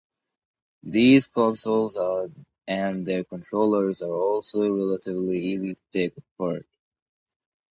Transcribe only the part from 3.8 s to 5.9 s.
are also relatively easy to